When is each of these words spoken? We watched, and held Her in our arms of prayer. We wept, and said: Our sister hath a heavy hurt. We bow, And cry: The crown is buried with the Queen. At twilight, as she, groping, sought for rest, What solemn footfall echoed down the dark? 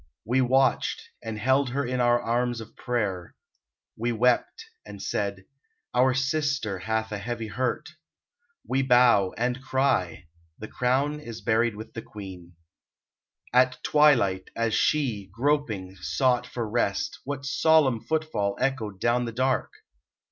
We 0.25 0.41
watched, 0.41 1.09
and 1.21 1.37
held 1.37 1.69
Her 1.69 1.85
in 1.85 1.99
our 2.01 2.19
arms 2.19 2.59
of 2.59 2.75
prayer. 2.75 3.35
We 3.95 4.11
wept, 4.11 4.65
and 4.83 4.99
said: 4.99 5.45
Our 5.93 6.15
sister 6.15 6.79
hath 6.79 7.11
a 7.11 7.19
heavy 7.19 7.45
hurt. 7.49 7.87
We 8.67 8.81
bow, 8.81 9.31
And 9.37 9.61
cry: 9.63 10.25
The 10.57 10.69
crown 10.69 11.19
is 11.19 11.41
buried 11.41 11.75
with 11.75 11.93
the 11.93 12.01
Queen. 12.01 12.55
At 13.53 13.77
twilight, 13.83 14.49
as 14.55 14.73
she, 14.73 15.29
groping, 15.31 15.95
sought 15.97 16.47
for 16.47 16.67
rest, 16.67 17.19
What 17.23 17.45
solemn 17.45 17.99
footfall 18.01 18.57
echoed 18.59 18.99
down 18.99 19.25
the 19.25 19.31
dark? 19.31 19.71